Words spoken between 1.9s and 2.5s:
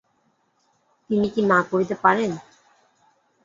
পারেন?